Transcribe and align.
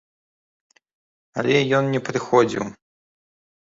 Але 1.43 1.55
ён 1.81 1.93
не 1.95 2.05
прыходзіў. 2.09 2.63